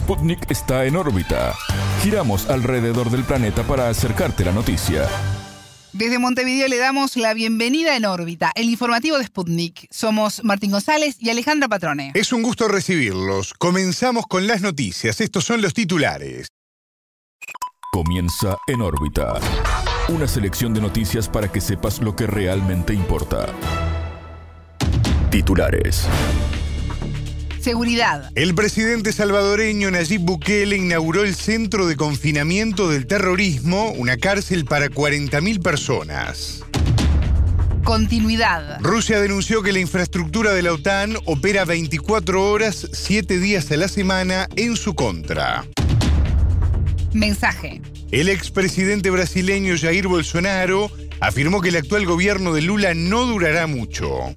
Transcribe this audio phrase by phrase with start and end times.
[0.00, 1.54] Sputnik está en órbita.
[2.02, 5.06] Giramos alrededor del planeta para acercarte la noticia.
[5.92, 9.86] Desde Montevideo le damos la bienvenida en órbita, el informativo de Sputnik.
[9.90, 12.12] Somos Martín González y Alejandra Patrone.
[12.14, 13.52] Es un gusto recibirlos.
[13.58, 15.20] Comenzamos con las noticias.
[15.20, 16.48] Estos son los titulares.
[17.92, 19.34] Comienza en órbita.
[20.08, 23.48] Una selección de noticias para que sepas lo que realmente importa.
[25.30, 26.08] Titulares.
[27.60, 28.30] Seguridad.
[28.34, 34.86] El presidente salvadoreño Nayib Bukele inauguró el Centro de Confinamiento del Terrorismo, una cárcel para
[34.86, 36.62] 40.000 personas.
[37.84, 38.80] Continuidad.
[38.80, 43.88] Rusia denunció que la infraestructura de la OTAN opera 24 horas, 7 días a la
[43.88, 45.66] semana en su contra.
[47.12, 47.82] Mensaje.
[48.10, 54.34] El expresidente brasileño Jair Bolsonaro afirmó que el actual gobierno de Lula no durará mucho.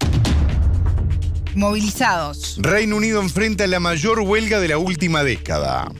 [1.55, 2.57] Movilizados.
[2.59, 5.91] Reino Unido enfrenta la mayor huelga de la última década.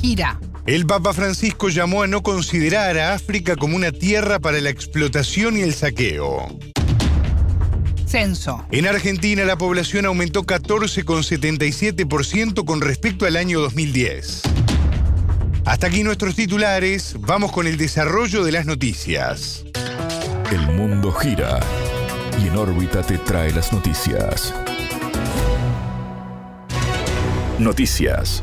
[0.00, 0.38] Gira.
[0.64, 5.56] El Papa Francisco llamó a no considerar a África como una tierra para la explotación
[5.56, 6.56] y el saqueo.
[8.06, 8.64] Censo.
[8.70, 14.42] En Argentina la población aumentó 14,77% con respecto al año 2010.
[15.64, 19.64] Hasta aquí nuestros titulares, vamos con el desarrollo de las noticias.
[20.50, 21.60] El mundo gira
[22.38, 24.54] y en órbita te trae las noticias.
[27.58, 28.42] Noticias.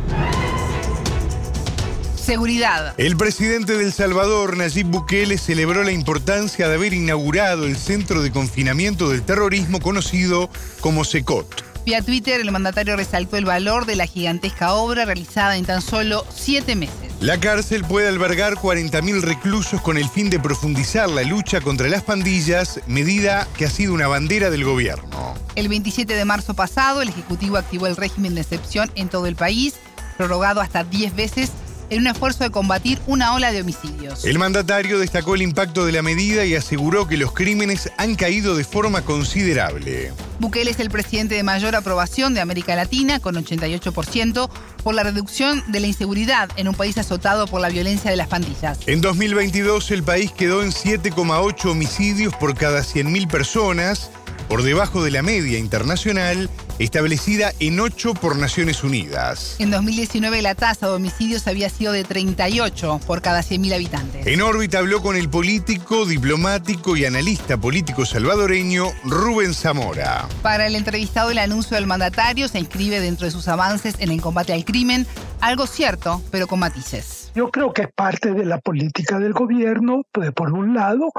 [2.15, 2.93] Seguridad.
[2.97, 8.21] El presidente de El Salvador, Nayib Bukele, celebró la importancia de haber inaugurado el Centro
[8.21, 11.63] de Confinamiento del Terrorismo conocido como SECOT.
[11.85, 16.23] Vía Twitter, el mandatario resaltó el valor de la gigantesca obra realizada en tan solo
[16.33, 16.98] siete meses.
[17.19, 22.01] La cárcel puede albergar 40.000 reclusos con el fin de profundizar la lucha contra las
[22.01, 25.33] pandillas, medida que ha sido una bandera del gobierno.
[25.55, 29.35] El 27 de marzo pasado, el Ejecutivo activó el régimen de excepción en todo el
[29.35, 29.73] país,
[30.15, 31.51] prorrogado hasta 10 veces
[31.89, 34.25] en un esfuerzo de combatir una ola de homicidios.
[34.25, 38.55] El mandatario destacó el impacto de la medida y aseguró que los crímenes han caído
[38.55, 40.11] de forma considerable.
[40.39, 44.49] Bukele es el presidente de mayor aprobación de América Latina, con 88%,
[44.83, 48.27] por la reducción de la inseguridad en un país azotado por la violencia de las
[48.27, 48.79] pandillas.
[48.85, 54.11] En 2022 el país quedó en 7,8 homicidios por cada 100.000 personas,
[54.49, 56.49] por debajo de la media internacional
[56.79, 59.55] establecida en 8 por Naciones Unidas.
[59.59, 64.25] En 2019 la tasa de homicidios había sido de 38 por cada 100.000 habitantes.
[64.27, 70.27] En órbita habló con el político, diplomático y analista político salvadoreño Rubén Zamora.
[70.41, 74.21] Para el entrevistado el anuncio del mandatario se inscribe dentro de sus avances en el
[74.21, 75.05] combate al crimen,
[75.41, 77.31] algo cierto, pero con matices.
[77.35, 81.11] Yo creo que es parte de la política del gobierno, pues, por un lado,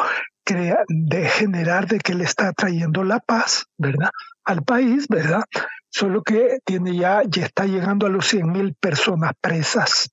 [0.55, 4.11] de generar de que le está trayendo la paz, ¿verdad?
[4.44, 5.44] Al país, ¿verdad?
[5.91, 10.11] Solo que tiene ya, ya está llegando a los 100 mil personas presas.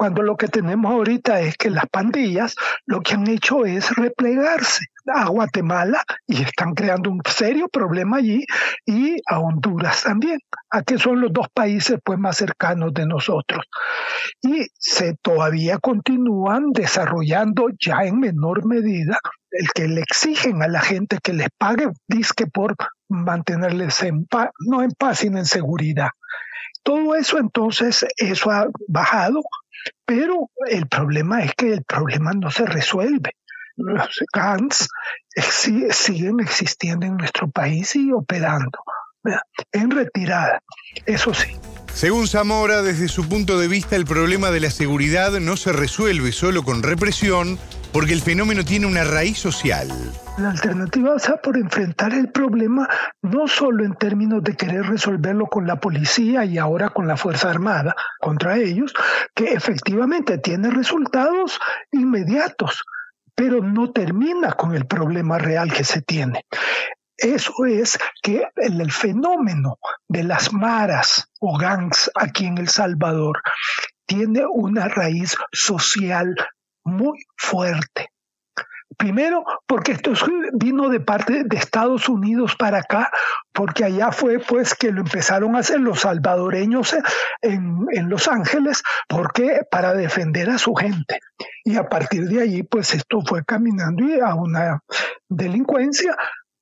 [0.00, 2.54] Cuando lo que tenemos ahorita es que las pandillas
[2.86, 8.46] lo que han hecho es replegarse a Guatemala y están creando un serio problema allí
[8.86, 10.38] y a Honduras también,
[10.70, 13.62] a que son los dos países pues más cercanos de nosotros.
[14.40, 19.18] Y se todavía continúan desarrollando ya en menor medida
[19.50, 22.74] el que le exigen a la gente que les pague disque por
[23.10, 26.08] mantenerles en paz, no en paz, sino en seguridad.
[26.82, 29.42] Todo eso entonces, eso ha bajado
[30.04, 33.36] pero el problema es que el problema no se resuelve.
[33.76, 34.88] Los GANs
[35.90, 38.78] siguen existiendo en nuestro país y operando
[39.72, 40.60] en retirada,
[41.06, 41.56] eso sí.
[41.94, 46.32] Según Zamora, desde su punto de vista, el problema de la seguridad no se resuelve
[46.32, 47.58] solo con represión,
[47.92, 49.88] porque el fenómeno tiene una raíz social.
[50.40, 52.88] La alternativa pasa por enfrentar el problema
[53.20, 57.50] no solo en términos de querer resolverlo con la policía y ahora con la Fuerza
[57.50, 58.94] Armada contra ellos,
[59.34, 61.60] que efectivamente tiene resultados
[61.92, 62.82] inmediatos,
[63.34, 66.46] pero no termina con el problema real que se tiene.
[67.18, 69.76] Eso es que el, fenómeno
[70.08, 73.42] de las maras o gangs aquí en El Salvador
[74.06, 76.34] tiene una raíz social
[76.82, 78.08] muy fuerte.
[79.00, 80.12] Primero, porque esto
[80.52, 83.10] vino de parte de Estados Unidos para acá,
[83.54, 86.94] porque allá fue pues que lo empezaron a hacer los salvadoreños
[87.40, 91.18] en, Los Ángeles, porque para defender a su gente.
[91.64, 94.80] Y a partir de allí, pues esto fue caminando a una
[95.30, 96.14] delincuencia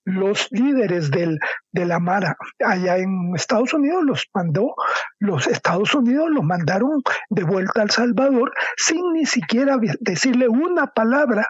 [0.04, 1.40] los líderes del,
[1.72, 4.76] de la Mara allá en Estados Unidos los mandó,
[5.18, 11.48] los Estados Unidos los mandaron de vuelta al Salvador sin ni siquiera decirle una palabra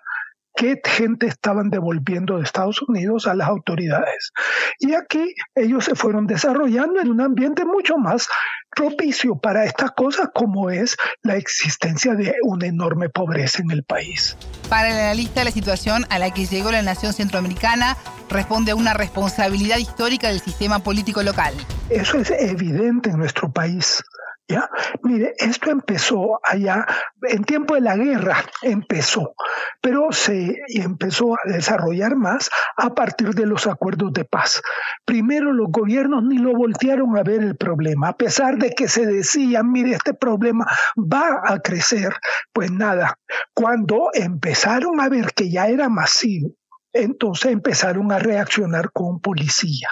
[0.58, 4.32] qué gente estaban devolviendo de Estados Unidos a las autoridades.
[4.80, 8.28] Y aquí ellos se fueron desarrollando en un ambiente mucho más
[8.74, 14.36] propicio para estas cosas como es la existencia de una enorme pobreza en el país.
[14.68, 17.96] Para el analista, la situación a la que llegó la nación centroamericana
[18.28, 21.54] responde a una responsabilidad histórica del sistema político local.
[21.88, 24.02] Eso es evidente en nuestro país.
[24.48, 24.70] ¿Ya?
[25.02, 26.86] Mire, esto empezó allá,
[27.20, 29.34] en tiempo de la guerra empezó,
[29.82, 32.48] pero se empezó a desarrollar más
[32.78, 34.62] a partir de los acuerdos de paz.
[35.04, 39.04] Primero los gobiernos ni lo voltearon a ver el problema, a pesar de que se
[39.04, 40.66] decía, mire, este problema
[40.96, 42.14] va a crecer,
[42.54, 43.18] pues nada,
[43.52, 46.54] cuando empezaron a ver que ya era masivo,
[46.94, 49.88] entonces empezaron a reaccionar con policía.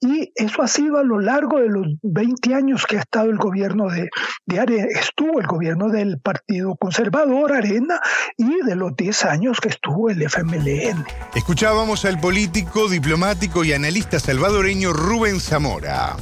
[0.00, 3.38] Y eso ha sido a lo largo de los 20 años que ha estado el
[3.38, 4.10] gobierno de,
[4.44, 7.98] de Arena, estuvo el gobierno del Partido Conservador Arena
[8.36, 11.04] y de los 10 años que estuvo el FMLN.
[11.34, 16.16] Escuchábamos al político, diplomático y analista salvadoreño Rubén Zamora.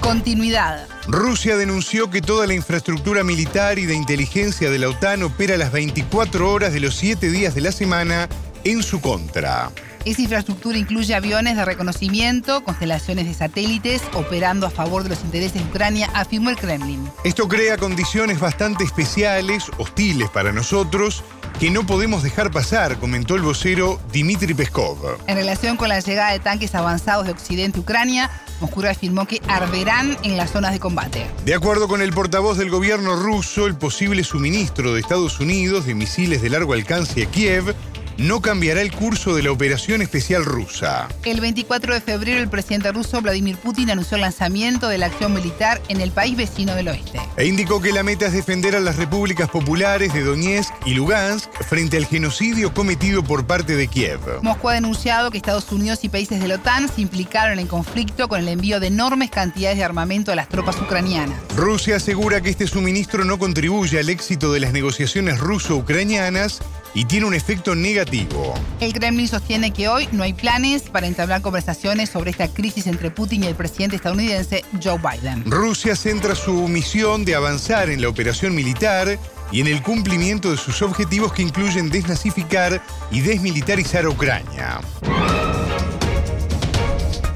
[0.00, 0.86] Continuidad.
[1.08, 5.72] Rusia denunció que toda la infraestructura militar y de inteligencia de la OTAN opera las
[5.72, 8.28] 24 horas de los 7 días de la semana
[8.64, 9.70] en su contra.
[10.06, 15.54] Esa infraestructura incluye aviones de reconocimiento, constelaciones de satélites, operando a favor de los intereses
[15.54, 17.06] de Ucrania, afirmó el Kremlin.
[17.22, 21.22] Esto crea condiciones bastante especiales, hostiles para nosotros,
[21.58, 25.18] que no podemos dejar pasar, comentó el vocero Dmitry Peskov.
[25.26, 28.30] En relación con la llegada de tanques avanzados de Occidente a Ucrania,
[28.60, 31.26] Moscú afirmó que arderán en las zonas de combate.
[31.44, 35.94] De acuerdo con el portavoz del gobierno ruso, el posible suministro de Estados Unidos de
[35.94, 37.74] misiles de largo alcance a Kiev
[38.20, 41.08] no cambiará el curso de la operación especial rusa.
[41.24, 45.32] El 24 de febrero, el presidente ruso Vladimir Putin anunció el lanzamiento de la acción
[45.32, 47.18] militar en el país vecino del oeste.
[47.38, 51.50] E indicó que la meta es defender a las repúblicas populares de Donetsk y Lugansk
[51.62, 54.20] frente al genocidio cometido por parte de Kiev.
[54.42, 58.28] Moscú ha denunciado que Estados Unidos y países de la OTAN se implicaron en conflicto
[58.28, 61.38] con el envío de enormes cantidades de armamento a las tropas ucranianas.
[61.56, 66.60] Rusia asegura que este suministro no contribuye al éxito de las negociaciones ruso-ucranianas
[66.94, 68.54] y tiene un efecto negativo.
[68.80, 73.10] El Kremlin sostiene que hoy no hay planes para entablar conversaciones sobre esta crisis entre
[73.10, 75.44] Putin y el presidente estadounidense Joe Biden.
[75.50, 79.18] Rusia centra su misión de avanzar en la operación militar
[79.52, 84.80] y en el cumplimiento de sus objetivos que incluyen desnazificar y desmilitarizar Ucrania.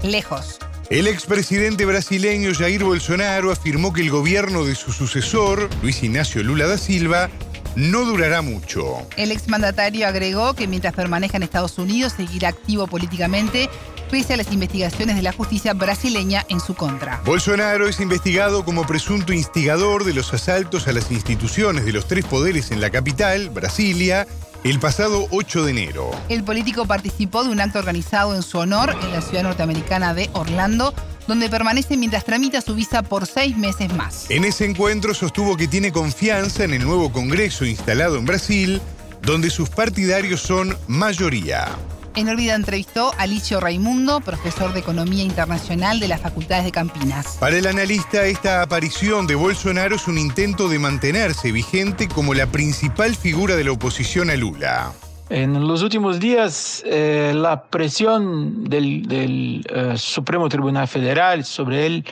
[0.02, 0.58] Lejos.
[0.90, 6.66] El expresidente brasileño Jair Bolsonaro afirmó que el gobierno de su sucesor, Luis Ignacio Lula
[6.66, 7.30] da Silva,
[7.76, 9.06] no durará mucho.
[9.16, 13.68] El exmandatario agregó que mientras permanezca en Estados Unidos seguirá activo políticamente
[14.10, 17.20] pese a las investigaciones de la justicia brasileña en su contra.
[17.24, 22.24] Bolsonaro es investigado como presunto instigador de los asaltos a las instituciones de los tres
[22.24, 24.26] poderes en la capital, Brasilia,
[24.62, 26.10] el pasado 8 de enero.
[26.28, 30.30] El político participó de un acto organizado en su honor en la ciudad norteamericana de
[30.32, 30.94] Orlando,
[31.26, 34.30] donde permanece mientras tramita su visa por seis meses más.
[34.30, 38.80] En ese encuentro sostuvo que tiene confianza en el nuevo Congreso instalado en Brasil,
[39.22, 41.68] donde sus partidarios son mayoría.
[42.16, 47.38] En órbita entrevistó a Alicio Raimundo, profesor de Economía Internacional de las Facultades de Campinas.
[47.40, 52.46] Para el analista, esta aparición de Bolsonaro es un intento de mantenerse vigente como la
[52.46, 54.92] principal figura de la oposición a Lula.
[55.30, 62.04] En los últimos días, eh, la presión del, eh, Supremo Tribunal Federal sobre él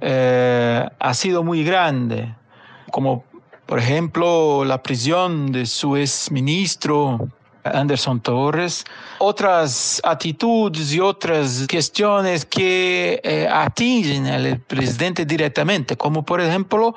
[0.00, 2.34] eh, ha sido muy grande,
[2.90, 3.24] como
[3.66, 7.28] por ejemplo la prisión de su exministro
[7.64, 8.82] Anderson Torres,
[9.18, 16.94] otras actitudes y otras cuestiones que atingen al presidente directamente, como por ejemplo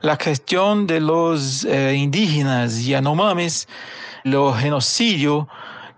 [0.00, 3.66] la cuestión de los indígenas y anomames
[4.24, 5.46] los genocidios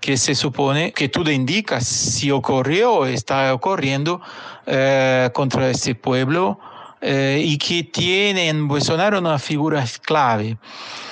[0.00, 1.34] que se supone que tú le
[1.80, 4.20] si ocurrió o está ocurriendo
[4.66, 6.60] eh, contra este pueblo
[7.00, 10.58] eh, y que tiene en Bolsonaro una figura clave.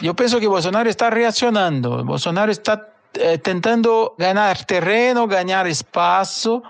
[0.00, 6.62] Yo pienso que Bolsonaro está reaccionando, Bolsonaro está eh, intentando ganar terreno, ganar espacio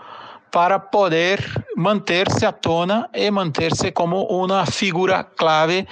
[0.51, 1.45] para poder
[1.77, 5.89] mantenerse a tona y mantenerse como una figura clave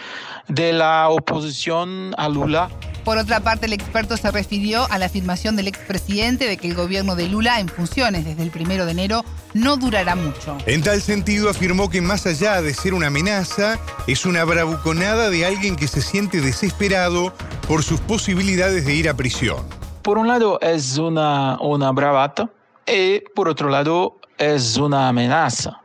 [0.49, 2.69] de la oposición a Lula.
[3.05, 6.75] Por otra parte, el experto se refirió a la afirmación del expresidente de que el
[6.75, 10.57] gobierno de Lula en funciones desde el primero de enero no durará mucho.
[10.67, 15.47] En tal sentido, afirmó que más allá de ser una amenaza, es una bravuconada de
[15.47, 17.33] alguien que se siente desesperado
[17.67, 19.65] por sus posibilidades de ir a prisión.
[20.03, 22.51] Por un lado, es una, una bravata
[22.87, 25.81] y por otro lado, es una amenaza,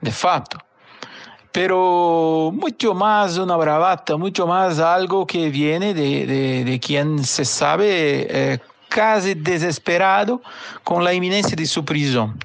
[0.00, 0.58] de facto.
[1.54, 7.44] Pero mucho más una bravata, mucho más algo que viene de, de, de quien se
[7.44, 8.58] sabe eh,
[8.88, 10.42] casi desesperado
[10.82, 12.36] con la inminencia de su prisión.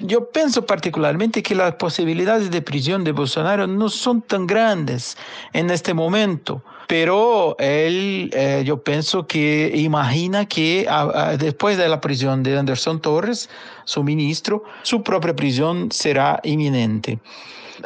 [0.00, 5.16] Yo pienso particularmente que las posibilidades de prisión de Bolsonaro no son tan grandes
[5.52, 11.88] en este momento, pero él, eh, yo pienso que imagina que a, a, después de
[11.88, 13.48] la prisión de Anderson Torres,
[13.84, 17.20] su ministro, su propia prisión será inminente.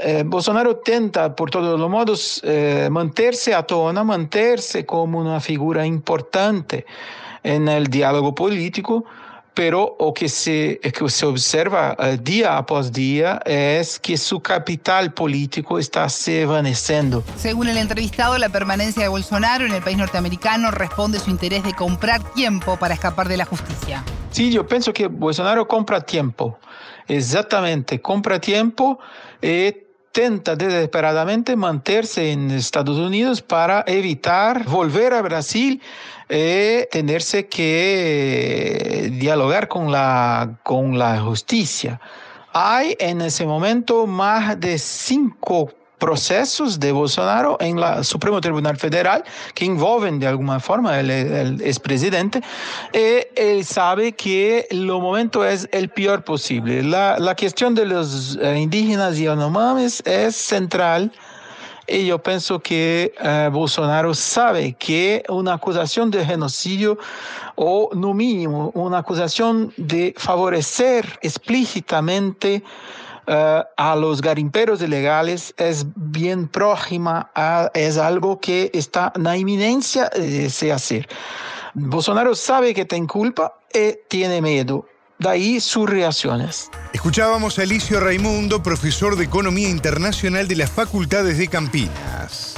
[0.03, 5.87] Eh, Bolsonaro tenta, por todos los modos, eh, mantenerse a tona, mantenerse como una figura
[5.87, 6.87] importante
[7.43, 9.05] en el diálogo político,
[9.55, 15.13] pero lo que se, que se observa uh, día após día es que su capital
[15.13, 17.23] político está se evaneciendo.
[17.37, 21.63] Según el entrevistado, la permanencia de Bolsonaro en el país norteamericano responde a su interés
[21.63, 24.03] de comprar tiempo para escapar de la justicia.
[24.31, 26.59] Sí, yo pienso que Bolsonaro compra tiempo,
[27.07, 28.99] exactamente, compra tiempo
[29.41, 29.84] y
[30.15, 35.83] tenta desesperadamente mantenerse en Estados Unidos para evitar volver a Brasil
[36.31, 42.01] y tenerse que dialogar con la, con la justicia.
[42.53, 45.73] Hay en ese momento más de cinco
[46.05, 51.63] procesos de Bolsonaro en la Supremo Tribunal Federal que envolven de alguna forma el, el
[51.63, 52.43] expresidente
[52.93, 56.83] y él sabe que el momento es el peor posible.
[56.83, 61.11] La, la cuestión de los eh, indígenas y anomames es central
[61.87, 66.99] y yo pienso que eh, Bolsonaro sabe que una acusación de genocidio
[67.55, 72.63] o no mínimo una acusación de favorecer explícitamente
[73.27, 79.37] uh, a los garimperos ilegales es bien próxima, a, es algo que está en la
[79.37, 81.09] inminencia de se hacer.
[81.75, 84.87] Bolsonaro sabe que tiene culpa y tiene miedo.
[85.19, 86.71] De ahí sus reacciones.
[86.93, 92.57] Escuchábamos a Alicio Raimundo, profesor de Economía Internacional de las Facultades de Campinas.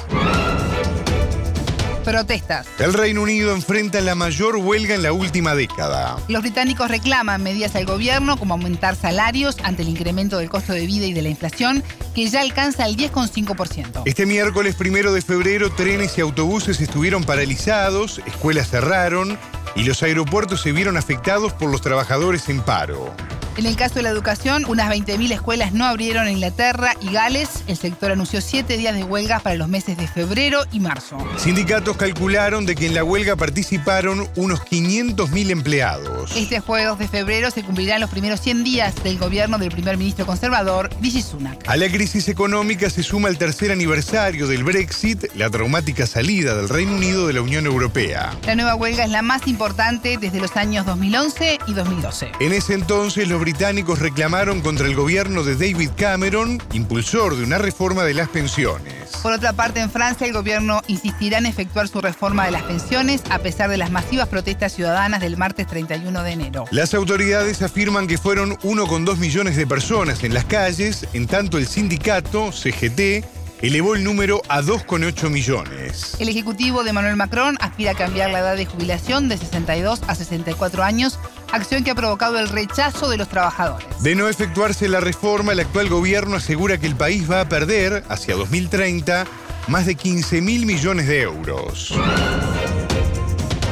[2.07, 2.67] Protestas.
[2.79, 6.15] El Reino Unido enfrenta la mayor huelga en la última década.
[6.29, 10.85] Los británicos reclaman medidas al gobierno como aumentar salarios ante el incremento del costo de
[10.85, 11.83] vida y de la inflación,
[12.15, 14.03] que ya alcanza el 10,5%.
[14.05, 19.37] Este miércoles primero de febrero, trenes y autobuses estuvieron paralizados, escuelas cerraron
[19.75, 23.13] y los aeropuertos se vieron afectados por los trabajadores en paro.
[23.57, 27.49] En el caso de la educación, unas 20.000 escuelas no abrieron en Inglaterra y Gales.
[27.65, 31.17] El sector anunció siete días de huelga para los meses de febrero y marzo.
[31.37, 36.35] Sindicatos calcularon de que en la huelga participaron unos 500.000 empleados.
[36.35, 39.97] Este jueves 2 de febrero se cumplirán los primeros 100 días del gobierno del primer
[39.97, 41.67] ministro conservador, Rishi Sunak.
[41.67, 46.69] A la crisis económica se suma el tercer aniversario del Brexit, la traumática salida del
[46.69, 48.37] Reino Unido de la Unión Europea.
[48.45, 52.33] La nueva huelga es la más importante desde los años 2011 y 2012.
[52.39, 57.57] En ese entonces, los británicos reclamaron contra el gobierno de David Cameron, impulsor de una
[57.57, 58.93] reforma de las pensiones.
[59.23, 63.23] Por otra parte, en Francia el gobierno insistirá en efectuar su reforma de las pensiones
[63.29, 66.65] a pesar de las masivas protestas ciudadanas del martes 31 de enero.
[66.71, 71.67] Las autoridades afirman que fueron 1,2 millones de personas en las calles, en tanto el
[71.67, 73.23] sindicato, CGT,
[73.61, 76.15] elevó el número a 2,8 millones.
[76.19, 80.15] El ejecutivo de Manuel Macron aspira a cambiar la edad de jubilación de 62 a
[80.15, 81.17] 64 años,
[81.51, 83.87] acción que ha provocado el rechazo de los trabajadores.
[84.01, 88.03] De no efectuarse la reforma, el actual gobierno asegura que el país va a perder,
[88.09, 89.25] hacia 2030,
[89.67, 91.93] más de 15 mil millones de euros.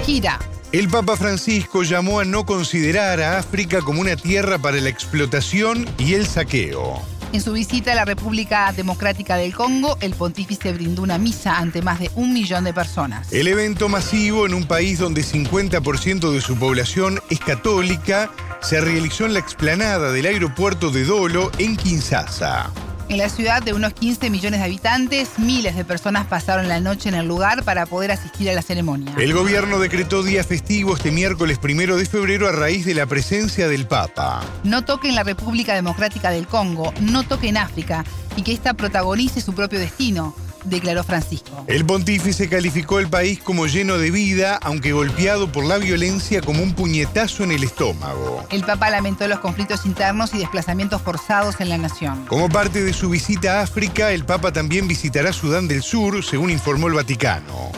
[0.06, 0.40] Gira.
[0.72, 5.88] El Papa Francisco llamó a no considerar a África como una tierra para la explotación
[5.98, 7.02] y el saqueo.
[7.34, 11.82] En su visita a la República Democrática del Congo, el pontífice brindó una misa ante
[11.82, 13.32] más de un millón de personas.
[13.32, 19.26] El evento masivo en un país donde 50% de su población es católica se realizó
[19.26, 22.72] en la explanada del aeropuerto de Dolo en Kinshasa.
[23.08, 27.08] En la ciudad de unos 15 millones de habitantes, miles de personas pasaron la noche
[27.08, 29.14] en el lugar para poder asistir a la ceremonia.
[29.18, 33.68] El gobierno decretó día festivo este miércoles primero de febrero a raíz de la presencia
[33.68, 34.42] del Papa.
[34.64, 38.04] No toque en la República Democrática del Congo, no toque en África
[38.36, 40.36] y que ésta protagonice su propio destino
[40.66, 41.64] declaró Francisco.
[41.68, 46.62] El pontífice calificó el país como lleno de vida, aunque golpeado por la violencia como
[46.62, 48.46] un puñetazo en el estómago.
[48.52, 52.26] El Papa lamentó los conflictos internos y desplazamientos forzados en la nación.
[52.26, 56.50] Como parte de su visita a África, el Papa también visitará Sudán del Sur, según
[56.50, 57.72] informó el Vaticano.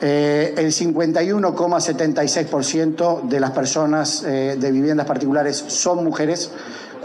[0.02, 6.50] Eh, el 51,76% de las personas eh, de viviendas particulares son mujeres,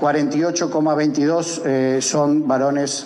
[0.00, 3.04] 48,22% eh, son varones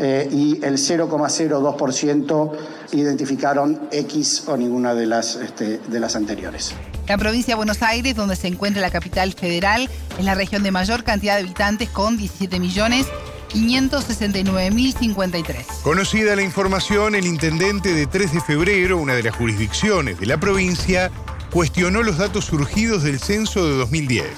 [0.00, 2.52] y el 0,02%
[2.92, 6.74] identificaron X o ninguna de las, este, de las anteriores.
[7.08, 10.70] La provincia de Buenos Aires, donde se encuentra la capital federal, es la región de
[10.70, 13.06] mayor cantidad de habitantes con 17 millones
[13.50, 15.82] 569.053.
[15.82, 20.38] Conocida la información, el intendente de 3 de febrero, una de las jurisdicciones de la
[20.38, 21.10] provincia,
[21.50, 24.28] cuestionó los datos surgidos del censo de 2010.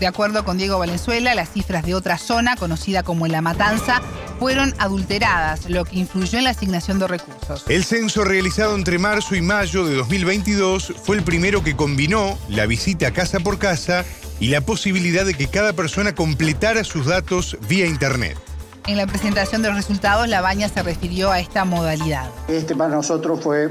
[0.00, 4.02] De acuerdo con Diego Valenzuela, las cifras de otra zona, conocida como La Matanza,
[4.38, 7.64] fueron adulteradas, lo que influyó en la asignación de recursos.
[7.68, 12.66] El censo realizado entre marzo y mayo de 2022 fue el primero que combinó la
[12.66, 14.04] visita casa por casa
[14.40, 18.36] y la posibilidad de que cada persona completara sus datos vía Internet.
[18.88, 22.28] En la presentación de los resultados, la baña se refirió a esta modalidad.
[22.48, 23.70] Este para nosotros fue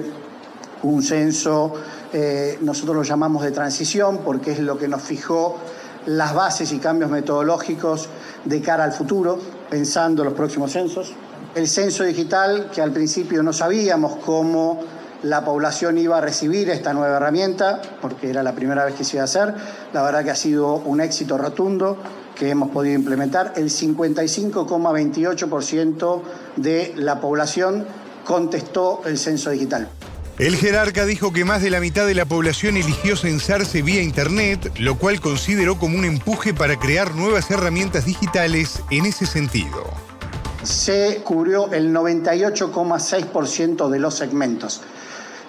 [0.83, 1.73] un censo,
[2.13, 5.57] eh, nosotros lo llamamos de transición porque es lo que nos fijó
[6.05, 8.09] las bases y cambios metodológicos
[8.45, 9.37] de cara al futuro,
[9.69, 11.13] pensando en los próximos censos.
[11.53, 14.79] El censo digital, que al principio no sabíamos cómo
[15.23, 19.17] la población iba a recibir esta nueva herramienta, porque era la primera vez que se
[19.17, 19.53] iba a hacer,
[19.93, 21.97] la verdad que ha sido un éxito rotundo
[22.35, 26.21] que hemos podido implementar, el 55,28%
[26.55, 27.85] de la población
[28.25, 29.89] contestó el censo digital.
[30.41, 34.71] El jerarca dijo que más de la mitad de la población eligió censarse vía Internet,
[34.79, 39.83] lo cual consideró como un empuje para crear nuevas herramientas digitales en ese sentido.
[40.63, 44.81] Se cubrió el 98,6% de los segmentos.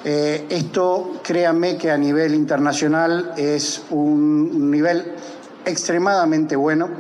[0.04, 5.14] Eh, esto, créanme que a nivel internacional es un nivel
[5.64, 6.90] extremadamente bueno.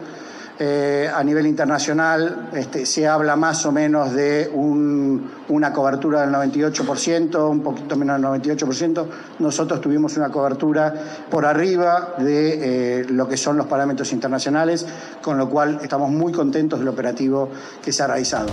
[0.64, 7.50] Eh, a nivel internacional este, se habla más o menos de una cobertura del 98%,
[7.50, 9.06] un poquito menos del 98%.
[9.40, 10.94] Nosotros tuvimos una cobertura
[11.28, 14.86] por arriba de eh, lo que son los parámetros internacionales,
[15.20, 17.50] con lo cual estamos muy contentos del operativo
[17.84, 18.50] que se ha realizado.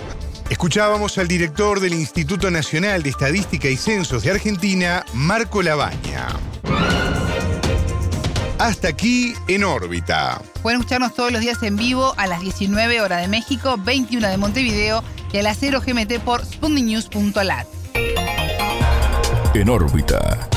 [0.48, 6.26] Escuchábamos al director del Instituto Nacional de Estadística y Censos de Argentina, Marco Labaña.
[8.60, 10.42] Hasta aquí en órbita.
[10.60, 14.36] Pueden escucharnos todos los días en vivo a las 19 horas de México, 21 de
[14.36, 17.66] Montevideo y a las 0 GMT por sputniknews.lat.
[19.54, 20.50] En órbita.